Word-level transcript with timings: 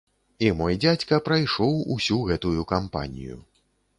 І 0.45 0.47
мой 0.61 0.77
дзядзька 0.85 1.19
прайшоў 1.27 1.77
усю 1.97 2.17
гэтую 2.31 2.65
кампанію. 2.75 3.37